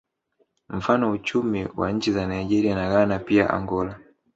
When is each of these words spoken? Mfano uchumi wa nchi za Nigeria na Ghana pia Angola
Mfano 0.69 1.11
uchumi 1.11 1.67
wa 1.75 1.91
nchi 1.91 2.11
za 2.11 2.27
Nigeria 2.27 2.75
na 2.75 2.89
Ghana 2.89 3.19
pia 3.19 3.49
Angola 3.49 3.95